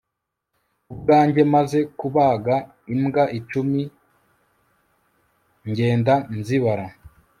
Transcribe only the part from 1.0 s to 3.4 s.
bwanjye maze kubaga imbwa